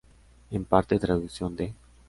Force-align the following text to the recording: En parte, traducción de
En 0.49 0.65
parte, 0.65 0.97
traducción 0.97 1.55
de 1.55 1.75